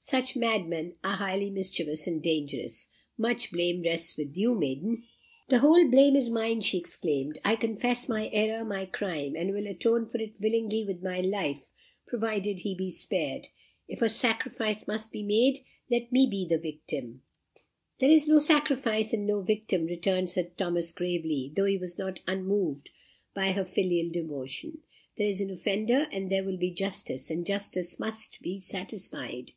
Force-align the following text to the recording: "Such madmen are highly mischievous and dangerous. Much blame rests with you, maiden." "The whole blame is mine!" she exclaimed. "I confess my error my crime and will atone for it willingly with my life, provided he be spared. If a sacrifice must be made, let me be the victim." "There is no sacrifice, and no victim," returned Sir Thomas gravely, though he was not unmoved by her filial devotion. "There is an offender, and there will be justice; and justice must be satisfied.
"Such 0.00 0.36
madmen 0.36 0.94
are 1.04 1.16
highly 1.16 1.50
mischievous 1.50 2.06
and 2.06 2.22
dangerous. 2.22 2.88
Much 3.18 3.50
blame 3.50 3.82
rests 3.82 4.16
with 4.16 4.34
you, 4.36 4.54
maiden." 4.54 5.02
"The 5.48 5.58
whole 5.58 5.86
blame 5.88 6.14
is 6.16 6.30
mine!" 6.30 6.60
she 6.62 6.78
exclaimed. 6.78 7.38
"I 7.44 7.56
confess 7.56 8.08
my 8.08 8.30
error 8.32 8.64
my 8.64 8.86
crime 8.86 9.34
and 9.36 9.50
will 9.52 9.66
atone 9.66 10.06
for 10.08 10.18
it 10.18 10.40
willingly 10.40 10.84
with 10.84 11.02
my 11.02 11.20
life, 11.20 11.70
provided 12.06 12.60
he 12.60 12.74
be 12.76 12.90
spared. 12.90 13.48
If 13.88 14.00
a 14.00 14.08
sacrifice 14.08 14.86
must 14.86 15.10
be 15.12 15.22
made, 15.24 15.58
let 15.90 16.10
me 16.12 16.26
be 16.30 16.46
the 16.48 16.58
victim." 16.58 17.22
"There 17.98 18.08
is 18.10 18.28
no 18.28 18.38
sacrifice, 18.38 19.12
and 19.12 19.26
no 19.26 19.42
victim," 19.42 19.84
returned 19.84 20.30
Sir 20.30 20.44
Thomas 20.56 20.92
gravely, 20.92 21.52
though 21.54 21.66
he 21.66 21.76
was 21.76 21.98
not 21.98 22.20
unmoved 22.26 22.90
by 23.34 23.50
her 23.50 23.64
filial 23.64 24.10
devotion. 24.10 24.78
"There 25.18 25.28
is 25.28 25.40
an 25.42 25.50
offender, 25.50 26.06
and 26.12 26.30
there 26.30 26.44
will 26.44 26.56
be 26.56 26.70
justice; 26.70 27.30
and 27.30 27.44
justice 27.44 27.98
must 27.98 28.40
be 28.40 28.58
satisfied. 28.60 29.52